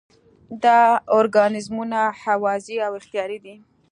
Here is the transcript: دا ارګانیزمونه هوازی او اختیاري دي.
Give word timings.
دا 0.63 0.79
ارګانیزمونه 1.17 1.99
هوازی 2.23 2.77
او 2.85 2.91
اختیاري 2.99 3.37
دي. 3.45 3.55